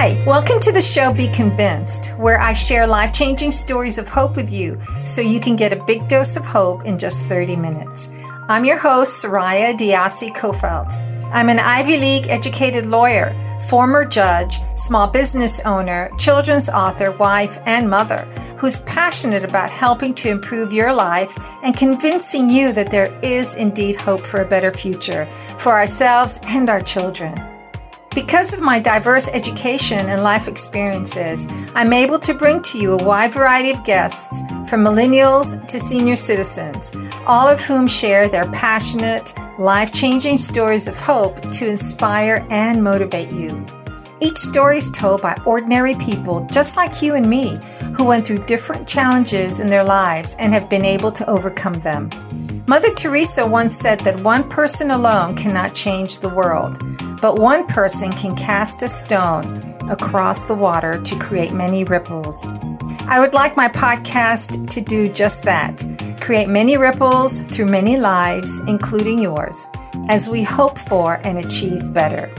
[0.00, 4.34] Hi, welcome to the show Be Convinced, where I share life changing stories of hope
[4.34, 8.10] with you so you can get a big dose of hope in just 30 minutes.
[8.48, 10.90] I'm your host, Soraya Diasi Kofelt.
[11.34, 13.36] I'm an Ivy League educated lawyer,
[13.68, 18.24] former judge, small business owner, children's author, wife, and mother
[18.56, 23.96] who's passionate about helping to improve your life and convincing you that there is indeed
[23.96, 27.59] hope for a better future for ourselves and our children.
[28.14, 31.46] Because of my diverse education and life experiences,
[31.76, 36.16] I'm able to bring to you a wide variety of guests, from millennials to senior
[36.16, 36.92] citizens,
[37.24, 43.30] all of whom share their passionate, life changing stories of hope to inspire and motivate
[43.30, 43.64] you.
[44.18, 47.58] Each story is told by ordinary people just like you and me
[47.94, 52.10] who went through different challenges in their lives and have been able to overcome them.
[52.66, 56.78] Mother Teresa once said that one person alone cannot change the world,
[57.20, 59.44] but one person can cast a stone
[59.90, 62.46] across the water to create many ripples.
[63.08, 65.84] I would like my podcast to do just that
[66.20, 69.66] create many ripples through many lives, including yours,
[70.08, 72.32] as we hope for and achieve better.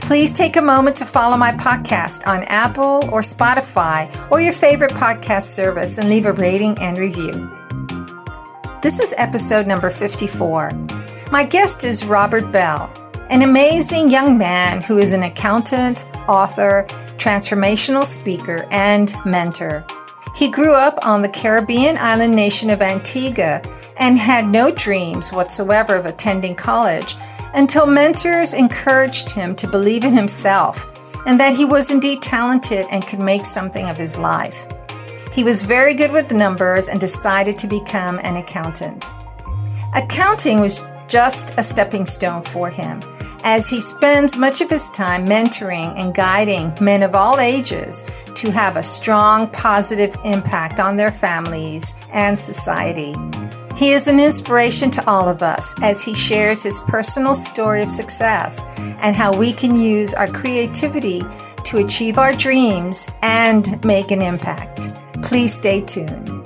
[0.00, 4.92] Please take a moment to follow my podcast on Apple or Spotify or your favorite
[4.92, 7.59] podcast service and leave a rating and review.
[8.82, 10.70] This is episode number 54.
[11.30, 12.90] My guest is Robert Bell,
[13.28, 16.86] an amazing young man who is an accountant, author,
[17.18, 19.84] transformational speaker, and mentor.
[20.34, 23.60] He grew up on the Caribbean island nation of Antigua
[23.98, 27.16] and had no dreams whatsoever of attending college
[27.52, 30.86] until mentors encouraged him to believe in himself
[31.26, 34.64] and that he was indeed talented and could make something of his life.
[35.40, 39.10] He was very good with numbers and decided to become an accountant.
[39.94, 43.02] Accounting was just a stepping stone for him,
[43.42, 48.04] as he spends much of his time mentoring and guiding men of all ages
[48.34, 53.16] to have a strong positive impact on their families and society.
[53.76, 57.88] He is an inspiration to all of us as he shares his personal story of
[57.88, 61.22] success and how we can use our creativity
[61.64, 65.00] to achieve our dreams and make an impact.
[65.22, 66.40] Please stay tuned.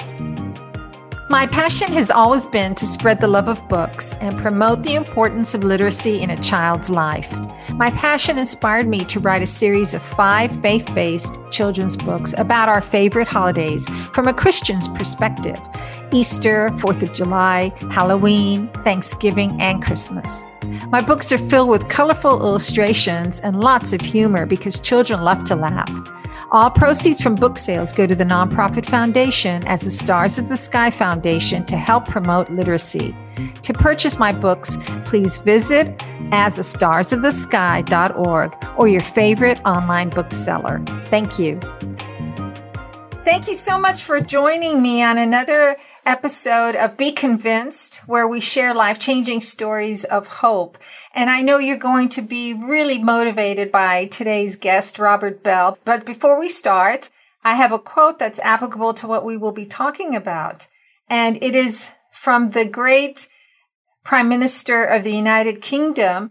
[1.30, 5.54] My passion has always been to spread the love of books and promote the importance
[5.54, 7.34] of literacy in a child's life.
[7.72, 12.68] My passion inspired me to write a series of five faith based children's books about
[12.68, 15.58] our favorite holidays from a Christian's perspective
[16.12, 20.44] Easter, Fourth of July, Halloween, Thanksgiving, and Christmas.
[20.88, 25.56] My books are filled with colorful illustrations and lots of humor because children love to
[25.56, 25.90] laugh.
[26.50, 30.56] All proceeds from book sales go to the nonprofit foundation as the Stars of the
[30.56, 33.14] Sky Foundation to help promote literacy.
[33.62, 35.96] To purchase my books, please visit
[36.30, 40.82] asastarsofthesky.org or your favorite online bookseller.
[41.06, 41.60] Thank you.
[43.24, 48.40] Thank you so much for joining me on another episode of Be Convinced, where we
[48.40, 50.78] share life changing stories of hope.
[51.14, 55.78] And I know you're going to be really motivated by today's guest, Robert Bell.
[55.84, 57.10] But before we start,
[57.42, 60.66] I have a quote that's applicable to what we will be talking about.
[61.08, 63.28] And it is from the great
[64.04, 66.30] Prime Minister of the United Kingdom,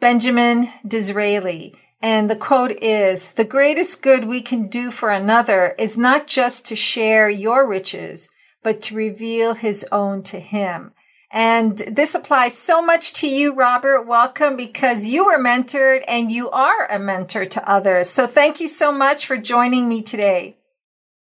[0.00, 1.74] Benjamin Disraeli.
[2.00, 6.64] And the quote is, the greatest good we can do for another is not just
[6.66, 8.28] to share your riches,
[8.62, 10.92] but to reveal his own to him.
[11.30, 14.06] And this applies so much to you, Robert.
[14.06, 18.08] Welcome because you were mentored and you are a mentor to others.
[18.08, 20.56] So thank you so much for joining me today.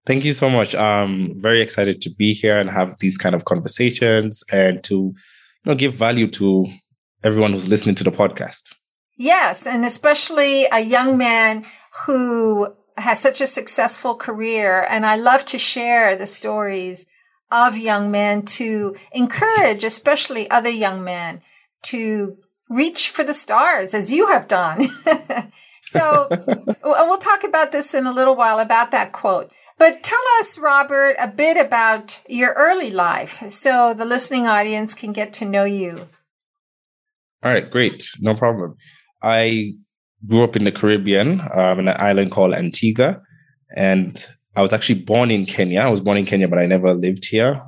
[0.07, 0.75] Thank you so much.
[0.75, 5.15] I'm very excited to be here and have these kind of conversations and to you
[5.67, 6.67] know give value to
[7.25, 8.75] everyone who's listening to the podcast.
[9.17, 11.67] Yes, and especially a young man
[12.07, 14.87] who has such a successful career.
[14.89, 17.07] And I love to share the stories
[17.51, 21.41] of young men to encourage, especially other young men
[21.85, 22.37] to
[22.69, 24.89] reach for the stars as you have done.
[25.85, 26.29] so
[26.85, 29.51] we'll talk about this in a little while about that quote.
[29.79, 35.13] But tell us, Robert, a bit about your early life so the listening audience can
[35.13, 36.09] get to know you.
[37.45, 38.11] All right, great.
[38.21, 38.75] No problem.
[39.23, 39.75] I
[40.27, 43.23] grew up in the Caribbean, um, in an island called Antigua,
[43.77, 44.27] and
[44.59, 45.83] I was actually born in Kenya.
[45.83, 47.63] I was born in Kenya, but I never lived here.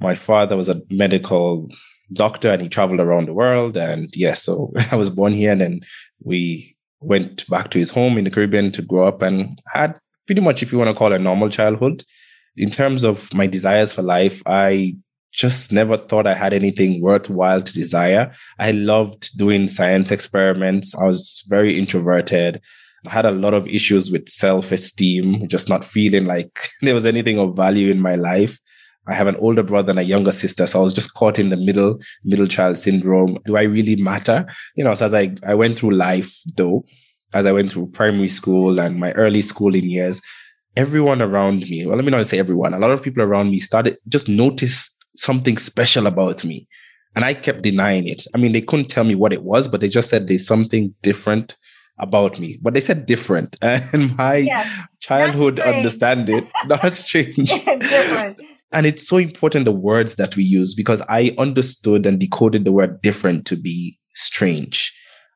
[0.00, 1.68] My father was a medical
[2.12, 3.76] doctor and he traveled around the world.
[3.76, 5.80] And yes, so I was born here and then
[6.24, 10.40] we went back to his home in the Caribbean to grow up and had pretty
[10.40, 12.02] much, if you want to call it a normal childhood.
[12.56, 14.96] In terms of my desires for life, I
[15.32, 18.34] just never thought I had anything worthwhile to desire.
[18.58, 20.92] I loved doing science experiments.
[20.92, 22.60] I was very introverted.
[23.06, 27.06] I had a lot of issues with self esteem, just not feeling like there was
[27.06, 28.58] anything of value in my life.
[29.08, 30.66] I have an older brother and a younger sister.
[30.66, 33.38] So I was just caught in the middle, middle child syndrome.
[33.44, 34.46] Do I really matter?
[34.76, 36.84] You know, so as I, I went through life though,
[37.32, 40.20] as I went through primary school and my early schooling years,
[40.76, 43.58] everyone around me, well, let me not say everyone, a lot of people around me
[43.58, 46.68] started just noticed something special about me.
[47.16, 48.24] And I kept denying it.
[48.34, 50.94] I mean, they couldn't tell me what it was, but they just said there's something
[51.02, 51.56] different
[52.00, 52.58] about me.
[52.60, 53.56] But they said different.
[53.62, 54.68] And my yes,
[55.00, 57.50] childhood understanding, That's strange.
[57.64, 58.40] different.
[58.72, 62.72] And it's so important the words that we use because I understood and decoded the
[62.72, 64.94] word different to be strange.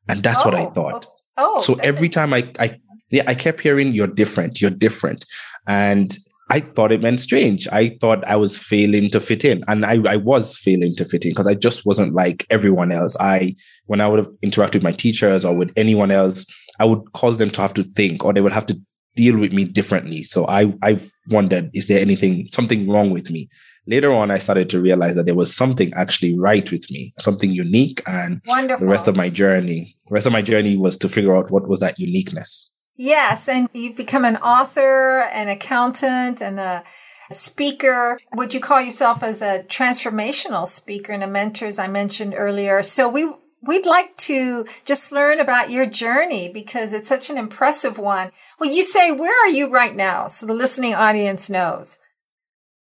[0.09, 1.07] And that's oh, what I oh, thought.
[1.37, 2.81] Oh, oh so every time I, I,
[3.11, 5.27] yeah, I kept hearing you're different, you're different.
[5.67, 6.17] And
[6.51, 7.67] I thought it meant strange.
[7.73, 9.65] I thought I was failing to fit in.
[9.67, 13.17] And I, I was failing to fit in because I just wasn't like everyone else.
[13.19, 13.57] I,
[13.87, 16.45] when I would have interacted with my teachers or with anyone else,
[16.79, 18.79] I would cause them to have to think or they would have to
[19.17, 20.23] deal with me differently.
[20.23, 21.01] So I, I
[21.31, 23.49] wondered, is there anything, something wrong with me?
[23.87, 27.53] Later on, I started to realize that there was something actually right with me, something
[27.53, 28.03] unique.
[28.07, 28.87] And Wonderful.
[28.87, 31.69] the rest of my journey, the rest of my journey was to figure out what
[31.69, 32.73] was that uniqueness.
[32.97, 33.49] Yes.
[33.49, 36.85] And you've become an author, an accountant, and a
[37.31, 38.19] speaker.
[38.35, 42.83] Would you call yourself as a transformational speaker and a mentor, as I mentioned earlier?
[42.83, 43.29] So we,
[43.63, 48.31] we'd like to just learn about your journey because it's such an impressive one.
[48.61, 50.29] Well, you say, where are you right now?
[50.29, 51.99] So the listening audience knows.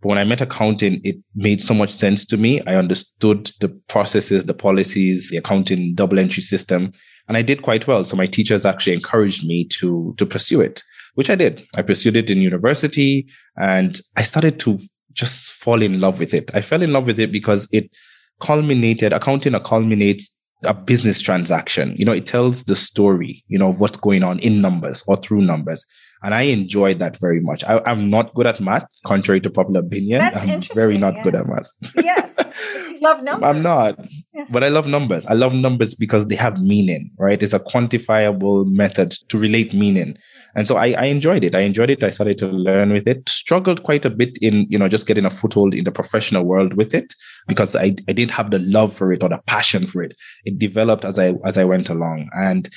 [0.00, 2.62] But when I met accounting, it made so much sense to me.
[2.66, 6.92] I understood the processes, the policies, the accounting double entry system
[7.28, 8.04] and I did quite well.
[8.04, 10.82] So my teachers actually encouraged me to to pursue it,
[11.14, 11.66] which I did.
[11.74, 13.26] I pursued it in university,
[13.56, 14.78] and I started to
[15.12, 16.50] just fall in love with it.
[16.54, 17.90] I fell in love with it because it
[18.40, 19.12] culminated.
[19.12, 21.94] Accounting culminates a business transaction.
[21.96, 25.16] You know, it tells the story, you know, of what's going on in numbers or
[25.16, 25.86] through numbers.
[26.24, 27.62] And I enjoyed that very much.
[27.64, 30.20] I, am not good at math, contrary to popular opinion.
[30.20, 30.74] That's I'm interesting.
[30.74, 31.24] very not yes.
[31.24, 31.68] good at math.
[31.96, 32.38] yes.
[32.88, 33.48] You love numbers.
[33.48, 33.98] I'm not.
[34.48, 35.26] But I love numbers.
[35.26, 37.42] I love numbers because they have meaning, right?
[37.42, 40.16] It's a quantifiable method to relate meaning.
[40.54, 41.54] And so I, I enjoyed it.
[41.54, 42.02] I enjoyed it.
[42.04, 43.28] I started to learn with it.
[43.28, 46.74] Struggled quite a bit in, you know, just getting a foothold in the professional world
[46.74, 47.12] with it
[47.48, 50.14] because I, I didn't have the love for it or the passion for it.
[50.44, 52.28] It developed as I as I went along.
[52.32, 52.68] And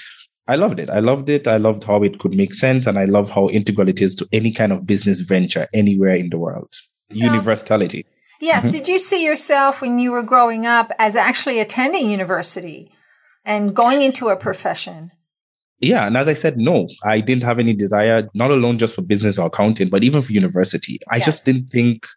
[0.48, 0.90] I loved it.
[0.90, 1.48] I loved it.
[1.48, 2.88] I loved how it could make sense.
[2.88, 6.30] And I love how integral it is to any kind of business venture anywhere in
[6.30, 6.74] the world.
[7.10, 8.06] Universality.
[8.40, 8.64] Yes.
[8.64, 8.72] Mm-hmm.
[8.72, 12.92] Did you see yourself when you were growing up as actually attending university
[13.46, 15.12] and going into a profession?
[15.80, 16.08] Yeah.
[16.08, 19.38] And as I said, no, I didn't have any desire, not alone just for business
[19.38, 21.00] or accounting, but even for university.
[21.12, 21.26] I yes.
[21.26, 22.08] just didn't think,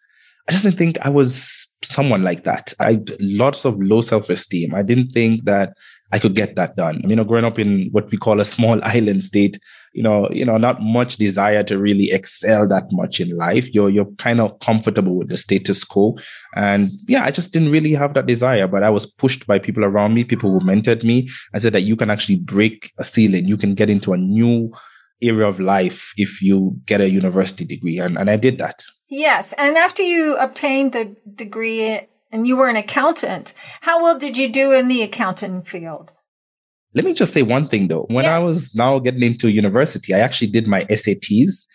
[0.49, 2.73] I just didn't think I was someone like that.
[2.81, 4.75] I lots of low self esteem.
[4.75, 5.75] I didn't think that
[6.12, 6.97] I could get that done.
[6.97, 9.59] I mean, you know, growing up in what we call a small island state,
[9.93, 13.73] you know, you know, not much desire to really excel that much in life.
[13.75, 16.17] You're you're kind of comfortable with the status quo.
[16.55, 19.85] And yeah, I just didn't really have that desire, but I was pushed by people
[19.85, 21.29] around me, people who mentored me.
[21.55, 24.73] I said that you can actually break a ceiling, you can get into a new
[25.23, 27.99] area of life if you get a university degree.
[27.99, 28.85] And, and I did that.
[29.09, 29.52] Yes.
[29.59, 32.00] And after you obtained the degree
[32.33, 33.53] and you were an accountant.
[33.83, 36.13] How well did you do in the accounting field?
[36.95, 38.07] Let me just say one thing though.
[38.09, 38.33] When yes.
[38.33, 41.67] I was now getting into university, I actually did my SATs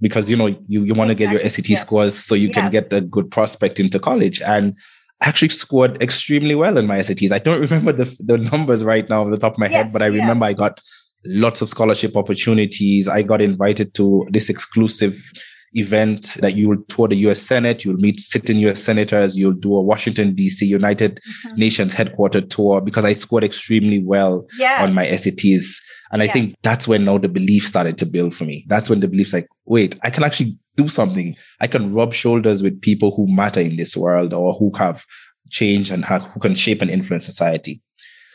[0.00, 1.38] because you know you, you want to exactly.
[1.38, 1.80] get your SAT yes.
[1.82, 2.56] scores so you yes.
[2.56, 4.42] can get a good prospect into college.
[4.42, 4.74] And
[5.20, 7.30] I actually scored extremely well in my SATs.
[7.30, 10.02] I don't remember the, the numbers right now off the top of my head, but
[10.02, 10.80] I remember I got
[11.24, 13.08] lots of scholarship opportunities.
[13.08, 15.32] I got invited to this exclusive
[15.74, 19.76] event that you will tour the US Senate, you'll meet sitting US senators, you'll do
[19.76, 21.56] a Washington, DC, United mm-hmm.
[21.56, 24.82] Nations headquarter tour because I scored extremely well yes.
[24.82, 25.80] on my SATs.
[26.12, 26.32] And I yes.
[26.32, 28.64] think that's when now the belief started to build for me.
[28.68, 31.36] That's when the belief's like, wait, I can actually do something.
[31.60, 35.04] I can rub shoulders with people who matter in this world or who have
[35.50, 37.80] change and have, who can shape and influence society.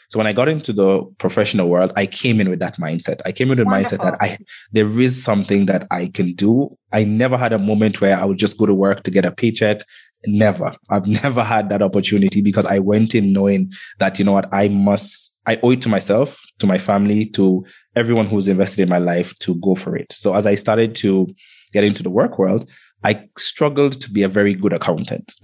[0.10, 3.22] So when I got into the professional world, I came in with that mindset.
[3.26, 4.40] I came in with the mindset that I
[4.72, 6.76] there is something that I can do.
[6.92, 9.32] I never had a moment where I would just go to work to get a
[9.32, 9.86] paycheck.
[10.26, 10.76] Never.
[10.90, 14.68] I've never had that opportunity because I went in knowing that, you know what, I
[14.68, 17.64] must, I owe it to myself, to my family, to
[17.96, 20.12] everyone who's invested in my life to go for it.
[20.12, 21.28] So as I started to
[21.72, 22.68] get into the work world,
[23.04, 25.34] I struggled to be a very good accountant.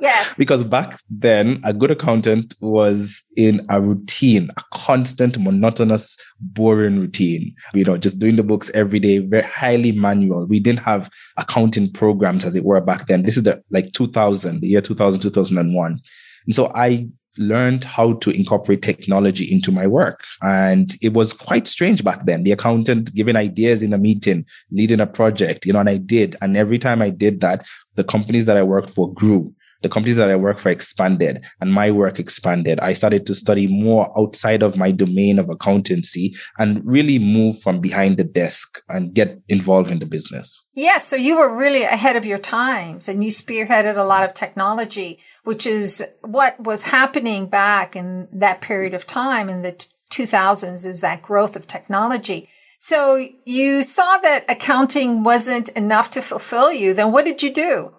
[0.00, 0.32] Yes.
[0.38, 7.54] because back then, a good accountant was in a routine, a constant, monotonous, boring routine.
[7.74, 10.46] You know, just doing the books every day, very highly manual.
[10.46, 13.24] We didn't have accounting programs as it were back then.
[13.24, 16.00] This is the like 2000, the year 2000, 2001.
[16.46, 20.24] And so I learned how to incorporate technology into my work.
[20.42, 22.44] And it was quite strange back then.
[22.44, 26.36] The accountant giving ideas in a meeting, leading a project, you know, and I did.
[26.40, 30.16] And every time I did that, the companies that I worked for grew the companies
[30.16, 32.80] that I work for expanded and my work expanded.
[32.80, 37.80] I started to study more outside of my domain of accountancy and really move from
[37.80, 40.66] behind the desk and get involved in the business.
[40.74, 40.98] Yeah.
[40.98, 45.20] So you were really ahead of your times and you spearheaded a lot of technology,
[45.44, 51.00] which is what was happening back in that period of time in the 2000s is
[51.00, 52.48] that growth of technology.
[52.80, 56.94] So you saw that accounting wasn't enough to fulfill you.
[56.94, 57.92] Then what did you do?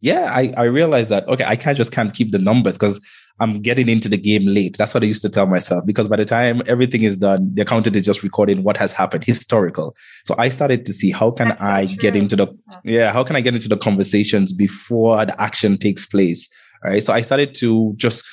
[0.00, 3.00] Yeah, I, I realized that, okay, I can't just can't keep the numbers because
[3.40, 4.76] I'm getting into the game late.
[4.76, 7.62] That's what I used to tell myself because by the time everything is done, the
[7.62, 9.96] accountant is just recording what has happened, historical.
[10.24, 12.48] So I started to see how can That's I so get into the,
[12.84, 16.50] yeah, how can I get into the conversations before the action takes place?
[16.84, 17.02] All right.
[17.02, 18.24] So I started to just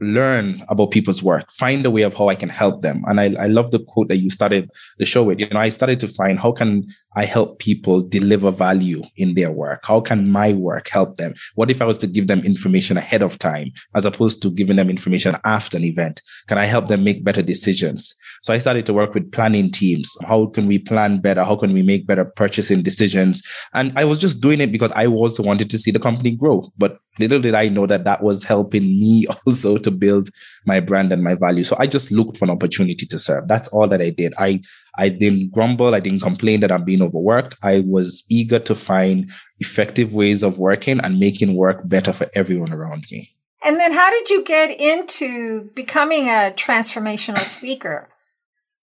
[0.00, 3.04] learn about people's work, find a way of how I can help them.
[3.06, 5.38] And I, I love the quote that you started the show with.
[5.38, 6.84] You know, I started to find how can
[7.16, 9.80] I help people deliver value in their work?
[9.84, 11.34] How can my work help them?
[11.54, 14.76] What if I was to give them information ahead of time as opposed to giving
[14.76, 16.22] them information after an event?
[16.48, 18.14] Can I help them make better decisions?
[18.42, 20.16] So I started to work with planning teams.
[20.24, 21.44] How can we plan better?
[21.44, 23.42] How can we make better purchasing decisions?
[23.72, 26.72] And I was just doing it because I also wanted to see the company grow.
[26.76, 30.28] But little did I know that that was helping me also to build
[30.66, 31.64] my brand and my value.
[31.64, 33.48] So I just looked for an opportunity to serve.
[33.48, 34.32] That's all that I did.
[34.38, 34.62] I
[34.98, 35.94] I didn't grumble.
[35.94, 37.56] I didn't complain that I'm being overworked.
[37.62, 42.72] I was eager to find effective ways of working and making work better for everyone
[42.72, 43.34] around me.
[43.64, 48.08] And then how did you get into becoming a transformational speaker?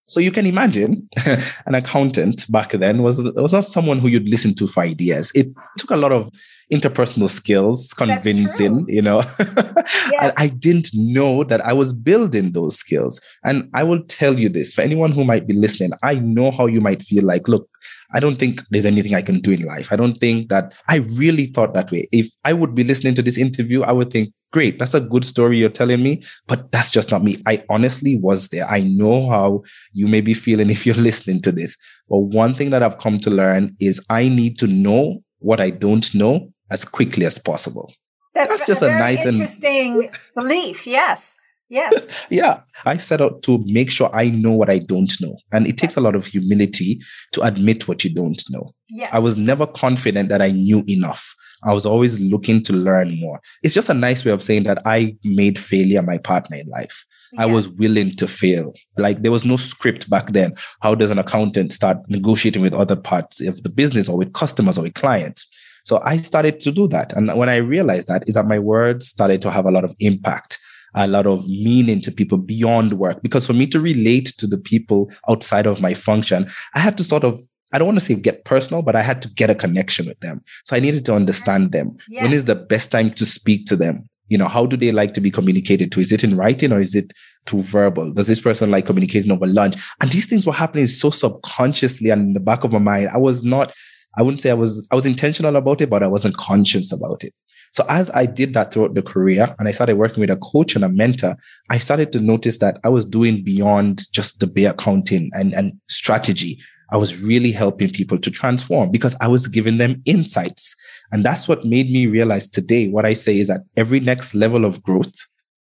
[0.09, 1.07] So you can imagine
[1.65, 5.31] an accountant back then was was not someone who you'd listen to for ideas.
[5.35, 5.47] It
[5.77, 6.29] took a lot of
[6.71, 9.23] interpersonal skills, convincing, you know.
[9.39, 9.87] yes.
[10.19, 13.19] I, I didn't know that I was building those skills.
[13.43, 16.67] And I will tell you this for anyone who might be listening, I know how
[16.67, 17.67] you might feel like, look,
[18.13, 19.91] I don't think there's anything I can do in life.
[19.91, 22.07] I don't think that I really thought that way.
[22.11, 25.25] If I would be listening to this interview, I would think, great, that's a good
[25.25, 27.41] story you're telling me, but that's just not me.
[27.45, 28.69] I honestly was there.
[28.69, 29.63] I know how
[29.93, 31.77] you may be feeling if you're listening to this.
[32.09, 35.69] But one thing that I've come to learn is I need to know what I
[35.69, 37.93] don't know as quickly as possible.
[38.33, 40.85] That's, That's just a, a nice interesting and belief.
[40.85, 41.35] Yes.
[41.69, 42.07] Yes.
[42.29, 42.61] yeah.
[42.85, 45.37] I set out to make sure I know what I don't know.
[45.51, 46.99] And it takes a lot of humility
[47.33, 48.73] to admit what you don't know.
[48.89, 49.09] Yes.
[49.13, 51.35] I was never confident that I knew enough.
[51.63, 53.41] I was always looking to learn more.
[53.63, 57.05] It's just a nice way of saying that I made failure my partner in life.
[57.33, 57.41] Yes.
[57.41, 58.73] I was willing to fail.
[58.97, 60.55] Like there was no script back then.
[60.81, 64.77] How does an accountant start negotiating with other parts of the business or with customers
[64.77, 65.47] or with clients?
[65.85, 67.13] So I started to do that.
[67.13, 69.95] And when I realized that is that my words started to have a lot of
[69.99, 70.59] impact,
[70.95, 73.21] a lot of meaning to people beyond work.
[73.21, 77.03] Because for me to relate to the people outside of my function, I had to
[77.03, 77.39] sort of
[77.71, 80.19] I don't want to say get personal, but I had to get a connection with
[80.19, 80.41] them.
[80.65, 81.97] So I needed to understand them.
[82.09, 82.23] Yes.
[82.23, 84.09] When is the best time to speak to them?
[84.27, 85.99] You know, how do they like to be communicated to?
[85.99, 87.13] Is it in writing or is it
[87.45, 88.11] through verbal?
[88.11, 89.75] Does this person like communicating over lunch?
[90.01, 93.09] And these things were happening so subconsciously and in the back of my mind.
[93.13, 93.73] I was not
[94.17, 97.23] I wouldn't say I was I was intentional about it, but I wasn't conscious about
[97.23, 97.33] it.
[97.71, 100.75] So as I did that throughout the career and I started working with a coach
[100.75, 101.35] and a mentor,
[101.69, 105.73] I started to notice that I was doing beyond just the bare accounting and, and
[105.87, 106.59] strategy.
[106.91, 110.75] I was really helping people to transform because I was giving them insights.
[111.11, 114.65] And that's what made me realize today what I say is that every next level
[114.65, 115.13] of growth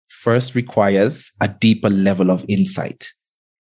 [0.09, 3.13] first requires a deeper level of insight.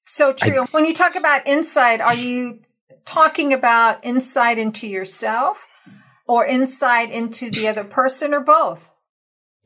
[0.06, 0.62] So true.
[0.62, 2.60] I, when you talk about insight, are you
[3.04, 5.66] talking about insight into yourself
[6.26, 8.90] or insight into the other person or both?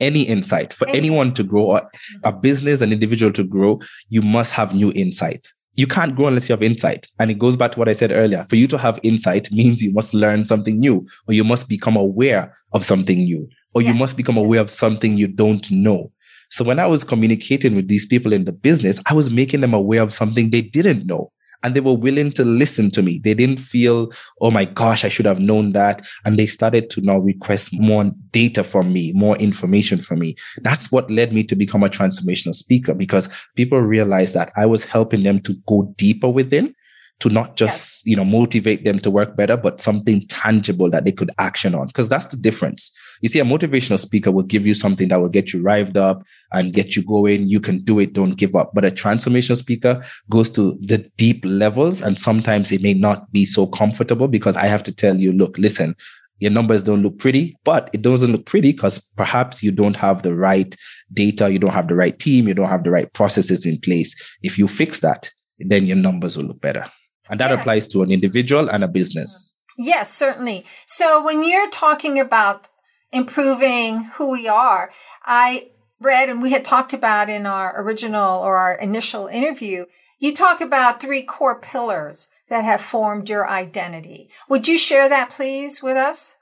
[0.00, 1.78] Any insight for Any anyone to grow, or
[2.24, 2.40] a mm-hmm.
[2.40, 5.46] business, an individual to grow, you must have new insight.
[5.74, 7.06] You can't grow unless you have insight.
[7.18, 8.44] And it goes back to what I said earlier.
[8.48, 11.96] For you to have insight means you must learn something new, or you must become
[11.96, 13.92] aware of something new, or yes.
[13.92, 16.12] you must become aware of something you don't know.
[16.50, 19.72] So when I was communicating with these people in the business, I was making them
[19.72, 21.31] aware of something they didn't know
[21.62, 23.20] and they were willing to listen to me.
[23.22, 26.06] They didn't feel, oh my gosh, I should have known that.
[26.24, 30.36] And they started to now request more data from me, more information from me.
[30.62, 34.84] That's what led me to become a transformational speaker because people realized that I was
[34.84, 36.74] helping them to go deeper within
[37.22, 38.10] to not just, yes.
[38.10, 41.86] you know, motivate them to work better, but something tangible that they could action on.
[41.86, 42.90] Because that's the difference.
[43.20, 46.24] You see, a motivational speaker will give you something that will get you revved up
[46.50, 47.48] and get you going.
[47.48, 48.12] You can do it.
[48.12, 48.72] Don't give up.
[48.74, 52.02] But a transformational speaker goes to the deep levels.
[52.02, 55.56] And sometimes it may not be so comfortable because I have to tell you, look,
[55.58, 55.94] listen,
[56.40, 60.24] your numbers don't look pretty, but it doesn't look pretty because perhaps you don't have
[60.24, 60.74] the right
[61.12, 64.12] data, you don't have the right team, you don't have the right processes in place.
[64.42, 66.90] If you fix that, then your numbers will look better.
[67.30, 69.56] And that applies to an individual and a business.
[69.78, 70.66] Yes, certainly.
[70.86, 72.68] So when you're talking about
[73.12, 74.90] improving who we are,
[75.24, 79.86] I read and we had talked about in our original or our initial interview,
[80.18, 84.28] you talk about three core pillars that have formed your identity.
[84.48, 86.36] Would you share that please with us?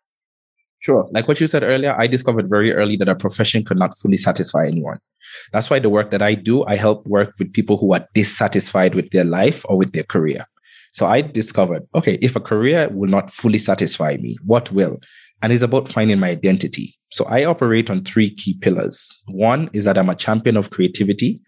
[0.81, 1.07] Sure.
[1.13, 4.17] Like what you said earlier, I discovered very early that a profession could not fully
[4.17, 4.99] satisfy anyone.
[5.53, 8.95] That's why the work that I do, I help work with people who are dissatisfied
[8.95, 10.47] with their life or with their career.
[11.01, 15.01] So I discovered, okay, if a career will not fully satisfy me, what will?
[15.41, 16.95] And it's about finding my identity.
[17.11, 19.25] So I operate on three key pillars.
[19.27, 21.41] One is that I'm a champion of creativity.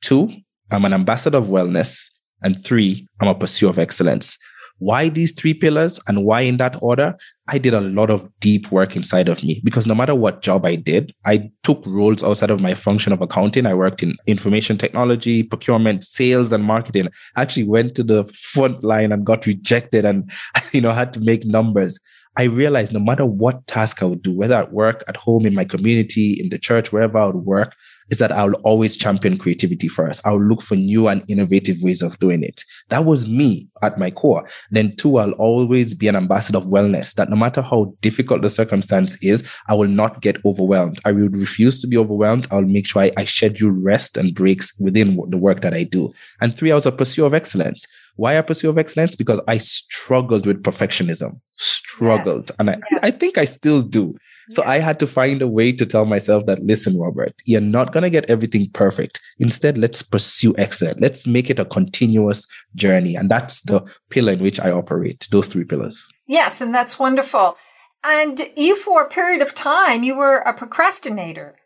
[0.00, 0.30] Two,
[0.70, 2.08] I'm an ambassador of wellness.
[2.44, 4.38] And three, I'm a pursuer of excellence.
[4.80, 7.14] Why these three pillars and why in that order?
[7.48, 10.64] I did a lot of deep work inside of me because no matter what job
[10.64, 13.66] I did, I took roles outside of my function of accounting.
[13.66, 17.08] I worked in information technology, procurement, sales, and marketing.
[17.36, 20.30] I actually went to the front line and got rejected and,
[20.72, 22.00] you know, had to make numbers.
[22.36, 25.54] I realized no matter what task I would do, whether at work, at home, in
[25.54, 27.74] my community, in the church, wherever I would work,
[28.10, 30.20] is that I'll always champion creativity first.
[30.24, 32.64] I'll look for new and innovative ways of doing it.
[32.88, 34.48] That was me at my core.
[34.70, 38.50] Then two, I'll always be an ambassador of wellness that no matter how difficult the
[38.50, 41.00] circumstance is, I will not get overwhelmed.
[41.04, 42.46] I will refuse to be overwhelmed.
[42.50, 46.10] I'll make sure I, I schedule rest and breaks within the work that I do.
[46.40, 47.86] And three, I was a pursuit of excellence.
[48.16, 49.16] Why a pursuit of excellence?
[49.16, 52.48] Because I struggled with perfectionism, struggled.
[52.48, 52.56] Yes.
[52.58, 53.00] And I, yes.
[53.02, 54.14] I think I still do.
[54.50, 57.92] So I had to find a way to tell myself that, listen, Robert, you're not
[57.92, 59.20] going to get everything perfect.
[59.38, 60.98] Instead, let's pursue excellence.
[61.00, 63.14] Let's make it a continuous journey.
[63.14, 66.06] And that's the pillar in which I operate, those three pillars.
[66.26, 66.60] Yes.
[66.60, 67.56] And that's wonderful.
[68.02, 71.56] And you, for a period of time, you were a procrastinator.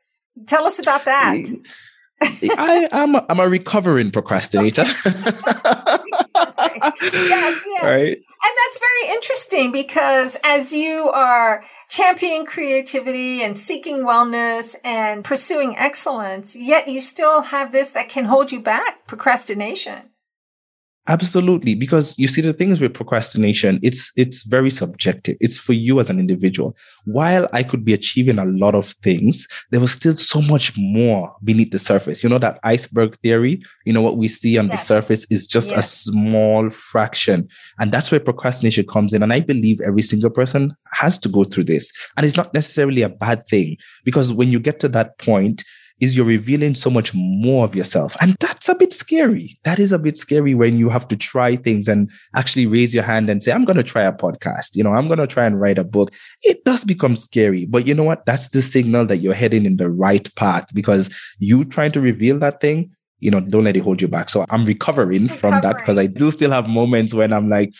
[0.47, 1.47] Tell us about that.
[2.23, 4.83] I, am a, I'm a recovering procrastinator.
[5.05, 5.23] yes,
[7.12, 7.83] yes.
[7.83, 8.18] Right.
[8.46, 15.78] And that's very interesting because as you are championing creativity and seeking wellness and pursuing
[15.78, 20.11] excellence, yet you still have this that can hold you back, procrastination.
[21.06, 25.36] Absolutely, because you see the things with procrastination, it's it's very subjective.
[25.38, 26.74] It's for you as an individual.
[27.04, 31.36] While I could be achieving a lot of things, there was still so much more
[31.44, 32.22] beneath the surface.
[32.22, 33.62] You know that iceberg theory.
[33.84, 34.80] You know what we see on yes.
[34.80, 35.78] the surface is just yes.
[35.78, 39.22] a small fraction, and that's where procrastination comes in.
[39.22, 43.02] And I believe every single person has to go through this, and it's not necessarily
[43.02, 45.64] a bad thing because when you get to that point
[46.04, 48.16] is you're revealing so much more of yourself.
[48.20, 49.58] And that's a bit scary.
[49.64, 53.02] That is a bit scary when you have to try things and actually raise your
[53.02, 54.76] hand and say, I'm going to try a podcast.
[54.76, 56.12] You know, I'm going to try and write a book.
[56.42, 57.66] It does become scary.
[57.66, 58.26] But you know what?
[58.26, 62.38] That's the signal that you're heading in the right path because you trying to reveal
[62.40, 62.90] that thing,
[63.20, 64.28] you know, don't let it hold you back.
[64.28, 65.38] So I'm recovering, recovering.
[65.38, 67.72] from that because I do still have moments when I'm like,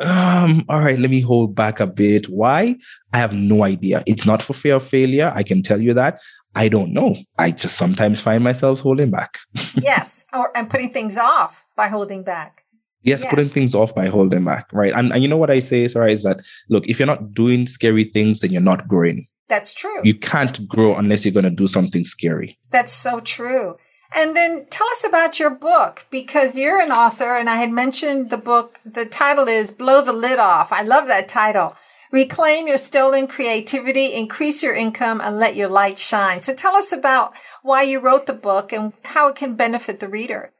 [0.00, 2.28] um, all right, let me hold back a bit.
[2.28, 2.76] Why?
[3.12, 4.02] I have no idea.
[4.06, 5.32] It's not for fear of failure.
[5.34, 6.20] I can tell you that.
[6.58, 7.14] I don't know.
[7.38, 9.38] I just sometimes find myself holding back.
[9.76, 12.64] yes, or and putting things off by holding back.
[13.02, 13.30] Yes, yeah.
[13.30, 14.92] putting things off by holding back, right?
[14.92, 17.68] And and you know what I say, Sarah, is that look, if you're not doing
[17.68, 19.28] scary things, then you're not growing.
[19.48, 20.00] That's true.
[20.02, 22.58] You can't grow unless you're going to do something scary.
[22.70, 23.76] That's so true.
[24.12, 28.30] And then tell us about your book because you're an author, and I had mentioned
[28.30, 28.80] the book.
[28.84, 31.76] The title is "Blow the Lid Off." I love that title.
[32.10, 36.40] Reclaim your stolen creativity, increase your income, and let your light shine.
[36.40, 40.08] So tell us about why you wrote the book and how it can benefit the
[40.08, 40.52] reader.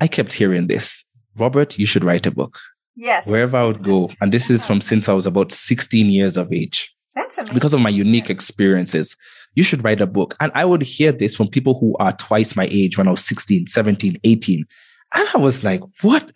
[0.00, 1.04] I kept hearing this.
[1.36, 2.58] Robert, you should write a book.
[2.94, 3.26] Yes.
[3.26, 4.10] Wherever I would go.
[4.20, 6.94] And this is from since I was about 16 years of age.
[7.14, 7.54] That's amazing.
[7.54, 9.16] Because of my unique experiences.
[9.54, 10.34] You should write a book.
[10.40, 13.24] And I would hear this from people who are twice my age when I was
[13.24, 14.66] 16, 17, 18.
[15.14, 16.32] And I was like, what?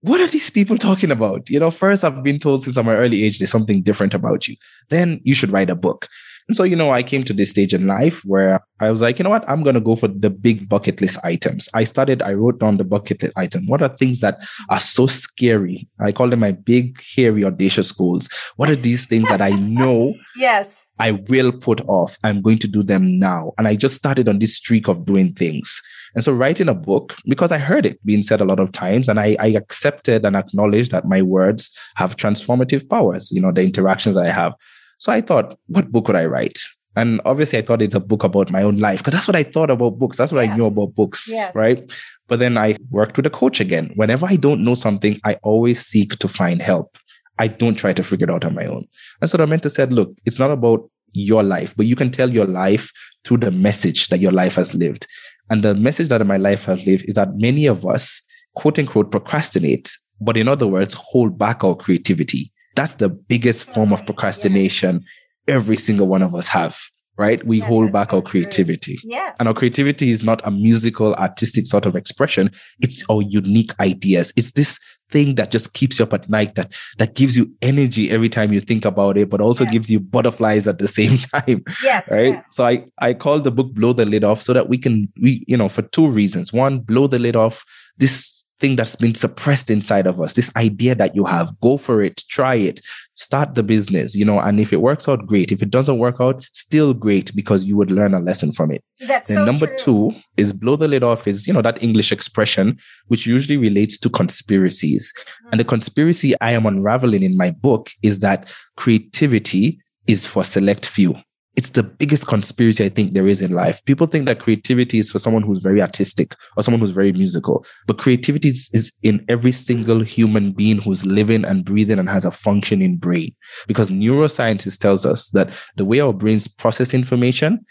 [0.00, 1.50] What are these people talking about?
[1.50, 4.56] You know, first I've been told since my early age there's something different about you.
[4.90, 6.08] Then you should write a book.
[6.46, 9.18] And so, you know, I came to this stage in life where I was like,
[9.18, 9.44] you know what?
[9.48, 11.68] I'm going to go for the big bucket list items.
[11.74, 13.66] I started, I wrote down the bucket list item.
[13.66, 15.86] What are things that are so scary?
[16.00, 18.30] I call them my big, hairy, audacious goals.
[18.56, 20.14] What are these things that I know?
[20.36, 20.86] yes.
[20.98, 22.16] I will put off.
[22.24, 23.52] I'm going to do them now.
[23.58, 25.82] And I just started on this streak of doing things.
[26.14, 29.08] And so writing a book, because I heard it being said a lot of times,
[29.08, 33.62] and I, I accepted and acknowledged that my words have transformative powers, you know, the
[33.62, 34.54] interactions that I have.
[34.98, 36.58] So I thought, what book would I write?
[36.96, 39.44] And obviously, I thought it's a book about my own life because that's what I
[39.44, 40.16] thought about books.
[40.16, 40.52] That's what yes.
[40.52, 41.54] I knew about books, yes.
[41.54, 41.92] right?
[42.26, 43.92] But then I worked with a coach again.
[43.94, 46.98] Whenever I don't know something, I always seek to find help.
[47.38, 48.88] I don't try to figure it out on my own.
[49.20, 52.30] And so the mentor said, look, it's not about your life, but you can tell
[52.30, 52.90] your life
[53.24, 55.06] through the message that your life has lived.
[55.50, 58.22] And the message that in my life has lived is that many of us,
[58.54, 62.52] quote unquote, procrastinate, but in other words, hold back our creativity.
[62.74, 65.04] That's the biggest form of procrastination
[65.46, 66.78] every single one of us have,
[67.16, 67.42] right?
[67.44, 68.98] We yes, hold back so our creativity.
[69.04, 69.36] Yes.
[69.38, 72.50] And our creativity is not a musical, artistic sort of expression.
[72.80, 74.32] It's our unique ideas.
[74.36, 74.78] It's this
[75.10, 78.52] thing that just keeps you up at night that that gives you energy every time
[78.52, 79.70] you think about it but also yeah.
[79.70, 82.42] gives you butterflies at the same time yes right yeah.
[82.50, 85.44] so i i call the book blow the lid off so that we can we
[85.46, 87.64] you know for two reasons one blow the lid off
[87.96, 92.02] this thing that's been suppressed inside of us, this idea that you have, go for
[92.02, 92.80] it, try it,
[93.14, 95.52] start the business, you know, and if it works out, great.
[95.52, 98.82] If it doesn't work out, still great because you would learn a lesson from it.
[99.00, 99.76] That's then so number true.
[99.78, 103.98] two is blow the lid off is, you know, that English expression, which usually relates
[103.98, 105.12] to conspiracies.
[105.12, 105.48] Mm-hmm.
[105.52, 110.86] And the conspiracy I am unraveling in my book is that creativity is for select
[110.86, 111.14] few
[111.58, 113.84] it's the biggest conspiracy I think there is in life.
[113.84, 117.66] People think that creativity is for someone who's very artistic or someone who's very musical,
[117.88, 122.30] but creativity is, in every single human being who's living and breathing and has a
[122.30, 123.34] functioning brain.
[123.66, 127.66] Because neuroscientists tells us that the way our brains process information,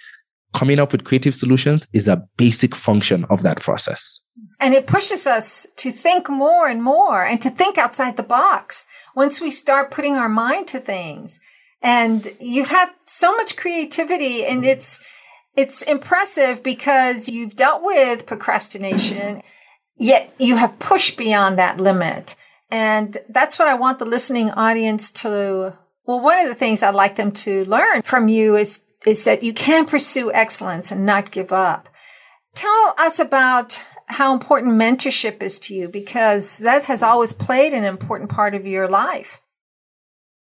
[0.53, 4.19] coming up with creative solutions is a basic function of that process.
[4.59, 8.85] And it pushes us to think more and more and to think outside the box
[9.15, 11.39] once we start putting our mind to things.
[11.81, 14.99] And you've had so much creativity and it's,
[15.55, 19.41] it's impressive because you've dealt with procrastination,
[19.95, 22.35] yet you have pushed beyond that limit.
[22.69, 25.77] And that's what I want the listening audience to.
[26.05, 29.43] Well, one of the things I'd like them to learn from you is, is that
[29.43, 31.89] you can pursue excellence and not give up.
[32.55, 37.83] Tell us about how important mentorship is to you because that has always played an
[37.83, 39.41] important part of your life.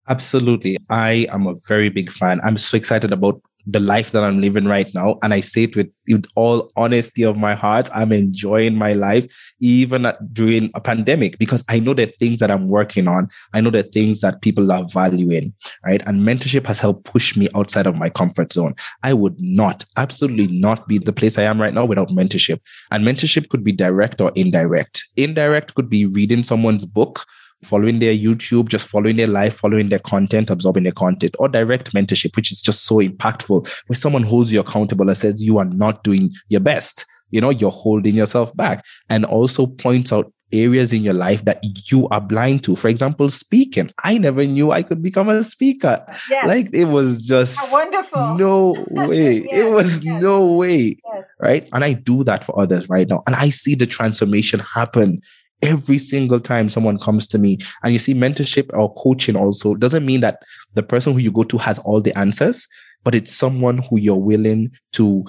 [0.09, 0.77] Absolutely.
[0.91, 2.41] I am a very big fan.
[2.45, 5.19] I'm so excited about the life that I'm living right now.
[5.23, 7.89] And I say it with, with all honesty of my heart.
[7.95, 9.27] I'm enjoying my life,
[9.61, 13.31] even during a pandemic, because I know the things that I'm working on.
[13.55, 16.03] I know the things that people are valuing, right?
[16.07, 18.75] And mentorship has helped push me outside of my comfort zone.
[19.03, 22.61] I would not, absolutely not be the place I am right now without mentorship.
[22.91, 25.05] And mentorship could be direct or indirect.
[25.17, 27.25] Indirect could be reading someone's book
[27.65, 31.93] following their YouTube, just following their life, following their content, absorbing their content, or direct
[31.93, 35.65] mentorship, which is just so impactful, where someone holds you accountable and says you are
[35.65, 37.07] not doing your best.
[37.31, 41.65] You know, you're holding yourself back and also points out areas in your life that
[41.91, 42.77] you are blind to.
[42.77, 43.91] For example, speaking.
[44.05, 46.05] I never knew I could become a speaker.
[46.31, 46.47] Yes.
[46.47, 48.35] Like it was just How wonderful.
[48.37, 49.47] No way.
[49.51, 50.23] yes, it was yes.
[50.23, 50.99] no way.
[51.41, 51.69] Right.
[51.73, 53.23] And I do that for others right now.
[53.27, 55.21] And I see the transformation happen
[55.65, 60.05] every single time someone comes to me and you see mentorship or coaching also doesn't
[60.05, 60.43] mean that
[60.75, 62.67] the person who you go to has all the answers
[63.05, 65.25] but it's someone who you're willing to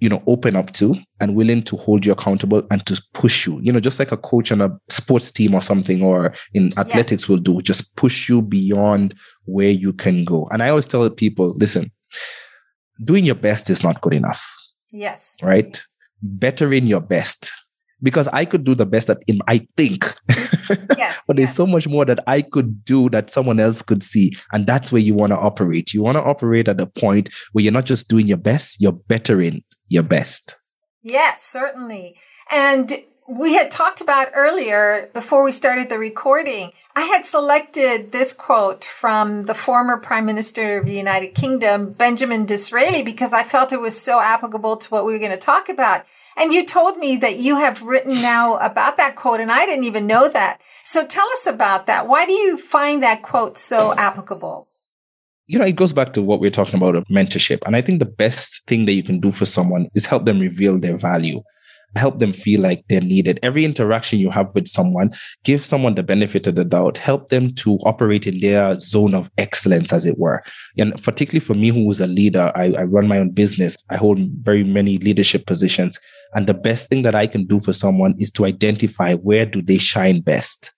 [0.00, 3.58] you know open up to and willing to hold you accountable and to push you.
[3.60, 7.22] You know just like a coach on a sports team or something or in athletics
[7.22, 7.28] yes.
[7.28, 10.48] will do just push you beyond where you can go.
[10.52, 11.90] And i always tell people listen
[13.02, 14.54] doing your best is not good enough.
[14.92, 15.36] Yes.
[15.42, 15.76] Right?
[15.76, 15.98] Yes.
[16.22, 17.52] bettering your best
[18.02, 20.14] because I could do the best that in I think.
[20.96, 21.56] Yes, but there's yes.
[21.56, 24.32] so much more that I could do that someone else could see.
[24.52, 25.92] And that's where you want to operate.
[25.92, 28.92] You want to operate at a point where you're not just doing your best, you're
[28.92, 30.56] bettering your best.
[31.02, 32.16] Yes, certainly.
[32.50, 32.92] And
[33.28, 36.70] we had talked about earlier before we started the recording.
[36.96, 42.46] I had selected this quote from the former Prime Minister of the United Kingdom, Benjamin
[42.46, 45.68] Disraeli, because I felt it was so applicable to what we were going to talk
[45.68, 46.06] about.
[46.38, 49.84] And you told me that you have written now about that quote, and I didn't
[49.84, 50.60] even know that.
[50.84, 52.06] So tell us about that.
[52.06, 54.68] Why do you find that quote so applicable?
[55.46, 57.60] You know, it goes back to what we're talking about of mentorship.
[57.66, 60.38] And I think the best thing that you can do for someone is help them
[60.38, 61.42] reveal their value.
[61.96, 63.38] Help them feel like they're needed.
[63.42, 65.12] Every interaction you have with someone,
[65.44, 69.30] give someone the benefit of the doubt, help them to operate in their zone of
[69.38, 70.42] excellence, as it were.
[70.76, 73.96] And particularly for me, who was a leader, I, I run my own business, I
[73.96, 75.98] hold very many leadership positions.
[76.34, 79.62] And the best thing that I can do for someone is to identify where do
[79.62, 80.72] they shine best?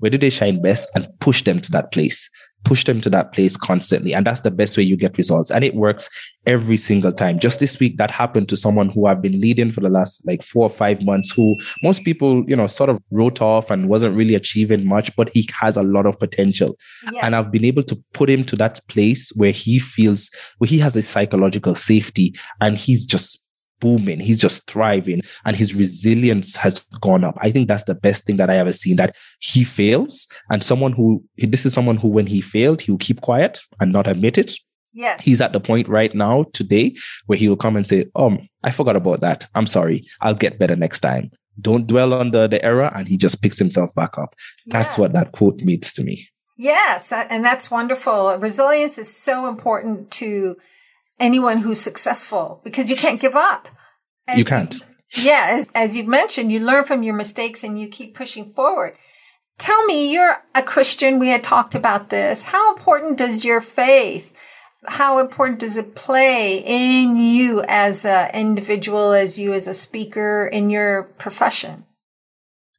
[0.00, 2.28] Where do they shine best and push them to that place?
[2.66, 4.12] Push them to that place constantly.
[4.12, 5.52] And that's the best way you get results.
[5.52, 6.10] And it works
[6.46, 7.38] every single time.
[7.38, 10.42] Just this week, that happened to someone who I've been leading for the last like
[10.42, 14.16] four or five months, who most people, you know, sort of wrote off and wasn't
[14.16, 16.76] really achieving much, but he has a lot of potential.
[17.12, 17.22] Yes.
[17.22, 20.80] And I've been able to put him to that place where he feels, where he
[20.80, 23.45] has a psychological safety and he's just
[23.80, 24.20] booming.
[24.20, 27.36] He's just thriving and his resilience has gone up.
[27.40, 30.92] I think that's the best thing that I ever seen that he fails and someone
[30.92, 34.54] who, this is someone who, when he failed, he'll keep quiet and not admit it.
[34.92, 35.20] Yes.
[35.20, 38.70] He's at the point right now today where he will come and say, Oh, I
[38.70, 39.46] forgot about that.
[39.54, 40.06] I'm sorry.
[40.22, 41.30] I'll get better next time.
[41.60, 42.90] Don't dwell on the, the error.
[42.94, 44.34] And he just picks himself back up.
[44.66, 45.02] That's yeah.
[45.02, 46.28] what that quote means to me.
[46.56, 47.12] Yes.
[47.12, 48.38] And that's wonderful.
[48.38, 50.56] Resilience is so important to
[51.18, 53.68] anyone who's successful because you can't give up.
[54.26, 54.74] As you can't.
[54.74, 58.44] You, yeah, as, as you've mentioned, you learn from your mistakes and you keep pushing
[58.44, 58.96] forward.
[59.58, 61.18] Tell me, you're a Christian.
[61.18, 62.44] We had talked about this.
[62.44, 64.36] How important does your faith,
[64.88, 70.46] how important does it play in you as an individual, as you as a speaker
[70.46, 71.85] in your profession?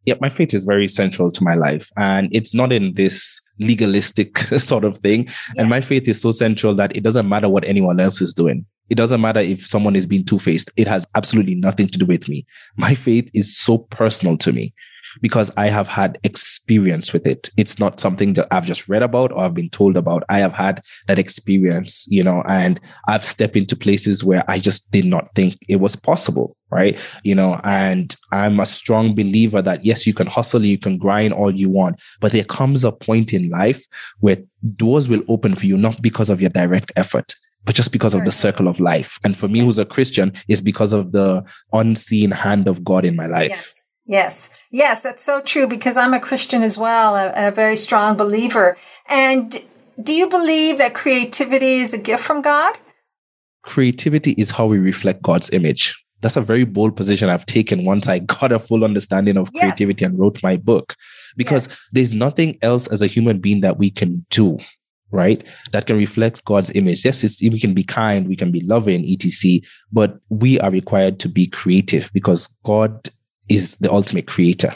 [0.08, 1.92] Yeah, my faith is very central to my life.
[1.98, 5.26] And it's not in this legalistic sort of thing.
[5.26, 5.54] Yes.
[5.58, 8.66] And my faith is so central that it doesn't matter what anyone else is doing.
[8.90, 10.72] It doesn't matter if someone is being two faced.
[10.78, 12.46] It has absolutely nothing to do with me.
[12.78, 14.74] My faith is so personal to me
[15.22, 17.50] because I have had experience with it.
[17.58, 20.24] It's not something that I've just read about or I've been told about.
[20.30, 24.92] I have had that experience, you know, and I've stepped into places where I just
[24.92, 26.56] did not think it was possible.
[26.70, 27.00] Right.
[27.24, 31.34] You know, and I'm a strong believer that yes, you can hustle, you can grind
[31.34, 33.86] all you want, but there comes a point in life
[34.20, 34.38] where
[34.76, 38.26] doors will open for you, not because of your direct effort, but just because of
[38.26, 39.18] the circle of life.
[39.24, 43.16] And for me, who's a Christian, is because of the unseen hand of God in
[43.16, 43.50] my life.
[43.50, 43.77] Yes.
[44.08, 44.50] Yes.
[44.72, 48.78] Yes, that's so true because I'm a Christian as well, a, a, very strong believer.
[49.08, 49.62] And
[50.02, 52.78] do you believe that creativity is a gift from God?
[53.64, 56.02] Creativity is how we reflect God's image.
[56.22, 60.02] That's a very bold position I've taken once I got a full understanding of creativity
[60.02, 60.10] yes.
[60.10, 60.96] and wrote my book
[61.36, 61.78] because yes.
[61.92, 64.58] there's nothing else as a human being that we can do
[65.10, 65.42] right?
[65.72, 67.06] That can reflect God's image.
[67.06, 69.62] Yes, we can be kind, we can be loving, etc.
[69.90, 73.10] But we are required to be creative because God
[73.50, 74.74] is the ultimate creator.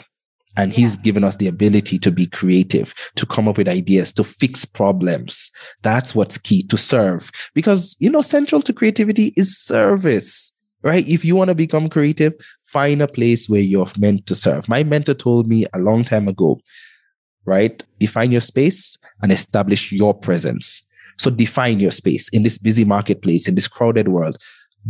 [0.56, 1.02] And he's yes.
[1.02, 5.50] given us the ability to be creative, to come up with ideas, to fix problems.
[5.82, 7.30] That's what's key to serve.
[7.54, 11.08] Because, you know, central to creativity is service, right?
[11.08, 14.68] If you want to become creative, find a place where you're meant to serve.
[14.68, 16.60] My mentor told me a long time ago,
[17.46, 17.82] right?
[17.98, 20.86] Define your space and establish your presence.
[21.16, 24.36] So define your space in this busy marketplace, in this crowded world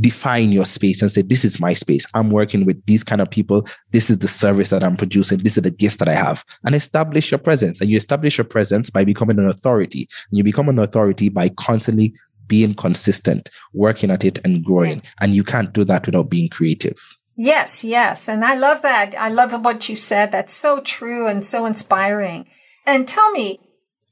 [0.01, 2.07] define your space and say, this is my space.
[2.15, 3.69] I'm working with these kind of people.
[3.91, 5.39] This is the service that I'm producing.
[5.39, 7.81] This is the gifts that I have and establish your presence.
[7.81, 10.09] And you establish your presence by becoming an authority.
[10.31, 12.15] And you become an authority by constantly
[12.47, 15.03] being consistent, working at it and growing.
[15.21, 16.99] And you can't do that without being creative.
[17.37, 18.29] Yes, yes.
[18.29, 19.15] And I love that.
[19.19, 20.33] I love what you said.
[20.33, 22.49] That's so true and so inspiring.
[22.87, 23.59] And tell me,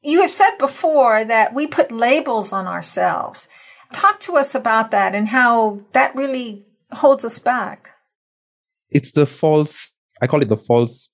[0.03, 3.47] you have said before that we put labels on ourselves.
[3.93, 7.91] Talk to us about that and how that really holds us back.
[8.91, 11.13] It's the false, I call it the false,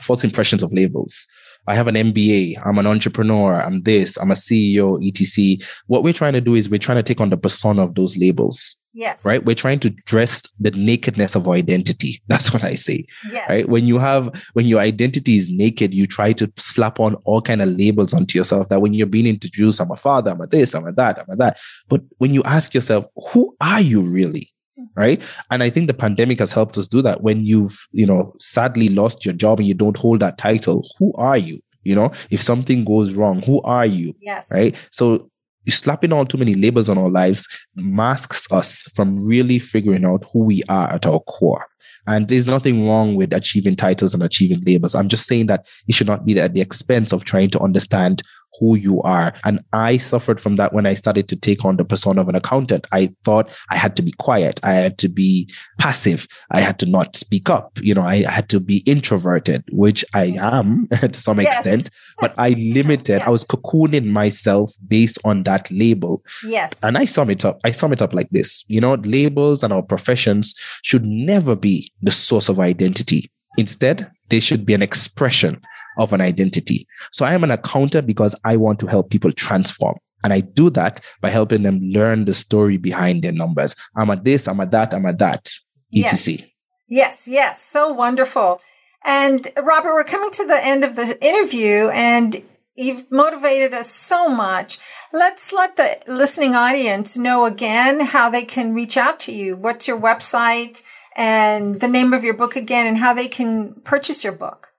[0.00, 1.26] false impressions of labels.
[1.66, 5.64] I have an MBA, I'm an entrepreneur, I'm this, I'm a CEO, etc.
[5.86, 8.16] What we're trying to do is we're trying to take on the persona of those
[8.16, 8.76] labels.
[8.94, 9.24] Yes.
[9.24, 9.44] Right?
[9.44, 12.22] We're trying to dress the nakedness of our identity.
[12.28, 13.06] That's what I say.
[13.30, 13.48] Yes.
[13.48, 13.68] Right?
[13.68, 17.62] When you have when your identity is naked, you try to slap on all kind
[17.62, 20.74] of labels onto yourself that when you're being introduced, I'm a father, I'm a this,
[20.74, 21.58] I'm a that, I'm a that.
[21.88, 24.48] But when you ask yourself, who are you really?
[24.78, 24.98] Mm-hmm.
[24.98, 28.32] right and i think the pandemic has helped us do that when you've you know
[28.38, 32.10] sadly lost your job and you don't hold that title who are you you know
[32.30, 35.30] if something goes wrong who are you yes right so
[35.68, 37.46] slapping on too many labels on our lives
[37.76, 41.64] masks us from really figuring out who we are at our core.
[42.06, 44.94] And there's nothing wrong with achieving titles and achieving labels.
[44.94, 48.22] I'm just saying that it should not be at the expense of trying to understand
[48.58, 49.34] who you are.
[49.44, 52.34] And I suffered from that when I started to take on the persona of an
[52.34, 52.86] accountant.
[52.92, 54.60] I thought I had to be quiet.
[54.62, 56.26] I had to be passive.
[56.50, 57.78] I had to not speak up.
[57.80, 61.56] You know, I had to be introverted, which I am to some yes.
[61.56, 63.26] extent, but I limited, yeah.
[63.26, 66.22] I was cocooning myself based on that label.
[66.44, 66.72] Yes.
[66.82, 67.60] And I sum it up.
[67.64, 68.64] I sum it up like this.
[68.68, 73.30] You know, labels and our professions should never be the source of identity.
[73.58, 75.60] Instead, they should be an expression
[75.96, 76.86] of an identity.
[77.10, 79.96] So I am an accountant because I want to help people transform.
[80.24, 83.74] And I do that by helping them learn the story behind their numbers.
[83.96, 85.50] I'm at this, I'm at that, I'm at that,
[85.94, 86.36] etc.
[86.36, 86.48] Yes,
[86.88, 87.62] yes, yes.
[87.62, 88.60] So wonderful.
[89.04, 92.42] And Robert, we're coming to the end of the interview and
[92.76, 94.78] you've motivated us so much.
[95.12, 99.56] Let's let the listening audience know again how they can reach out to you.
[99.56, 100.82] What's your website
[101.16, 104.71] and the name of your book again and how they can purchase your book?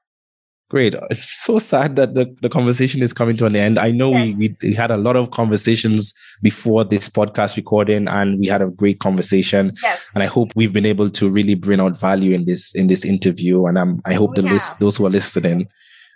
[0.73, 0.95] Great.
[1.12, 3.77] It's so sad that the, the conversation is coming to an end.
[3.77, 4.36] I know yes.
[4.36, 8.69] we, we had a lot of conversations before this podcast recording and we had a
[8.69, 9.73] great conversation.
[9.83, 10.03] Yes.
[10.15, 13.05] And I hope we've been able to really bring out value in this in this
[13.05, 13.67] interview.
[13.67, 15.67] And I'm, I hope we the oh, list those who are listening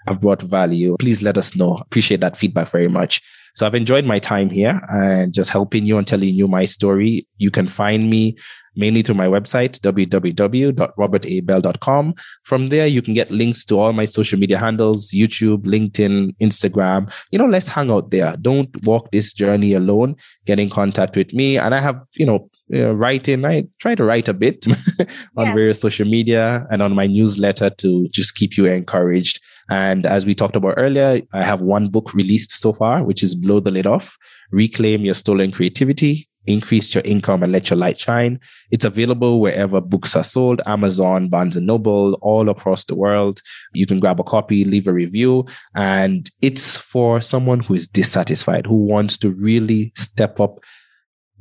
[0.08, 0.96] have brought value.
[1.00, 1.76] Please let us know.
[1.78, 3.22] Appreciate that feedback very much.
[3.56, 7.26] So I've enjoyed my time here and just helping you and telling you my story.
[7.38, 8.36] You can find me
[8.76, 12.16] mainly through my website, www.robertabell.com.
[12.44, 17.12] From there, you can get links to all my social media handles, YouTube, LinkedIn, Instagram.
[17.32, 18.36] You know, let's hang out there.
[18.40, 20.16] Don't walk this journey alone.
[20.46, 21.58] Get in contact with me.
[21.58, 23.46] And I have, you know, uh, writing.
[23.46, 24.66] I try to write a bit
[25.38, 25.56] on yes.
[25.56, 29.42] various social media and on my newsletter to just keep you encouraged.
[29.70, 33.36] And as we talked about earlier, I have one book released so far, which is
[33.36, 34.18] Blow the Lid Off
[34.52, 38.40] Reclaim Your Stolen Creativity, Increase Your Income and Let Your Light Shine.
[38.72, 43.42] It's available wherever books are sold Amazon, Barnes and Noble, all across the world.
[43.74, 45.46] You can grab a copy, leave a review.
[45.76, 50.60] And it's for someone who is dissatisfied, who wants to really step up,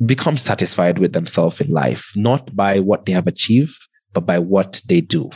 [0.04, 3.78] become satisfied with themselves in life, not by what they have achieved,
[4.12, 5.30] but by what they do.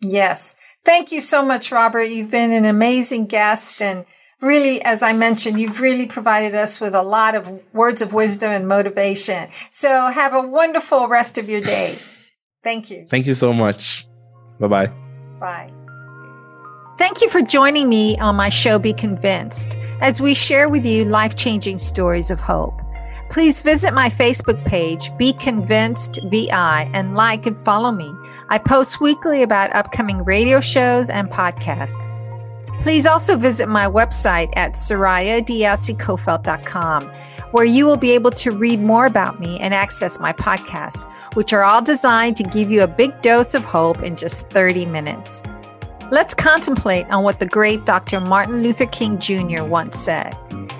[0.00, 0.54] Yes.
[0.86, 2.04] Thank you so much, Robert.
[2.04, 3.82] You've been an amazing guest.
[3.82, 4.06] And
[4.40, 8.52] really, as I mentioned, you've really provided us with a lot of words of wisdom
[8.52, 9.48] and motivation.
[9.72, 11.98] So have a wonderful rest of your day.
[12.62, 13.08] Thank you.
[13.10, 14.06] Thank you so much.
[14.60, 14.92] Bye-bye.
[15.40, 15.72] Bye.
[16.98, 21.04] Thank you for joining me on my show, Be Convinced, as we share with you
[21.04, 22.80] life changing stories of hope.
[23.28, 28.14] Please visit my Facebook page, Be Convinced VI, and like and follow me.
[28.48, 32.12] I post weekly about upcoming radio shows and podcasts.
[32.80, 37.10] Please also visit my website at sorayadiasecoffelt.com,
[37.50, 41.52] where you will be able to read more about me and access my podcasts, which
[41.52, 45.42] are all designed to give you a big dose of hope in just 30 minutes.
[46.12, 48.20] Let's contemplate on what the great Dr.
[48.20, 49.64] Martin Luther King Jr.
[49.64, 50.36] once said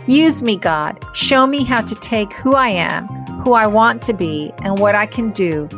[0.07, 1.05] Use me, God.
[1.15, 3.09] Show me how to take who I am,
[3.41, 5.69] who I want to be, and what I can do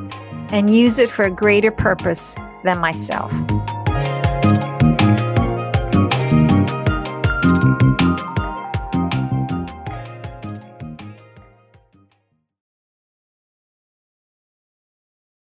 [0.50, 2.34] and use it for a greater purpose
[2.64, 3.32] than myself.